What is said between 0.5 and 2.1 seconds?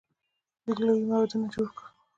دوی لوی معبدونه جوړ کړل.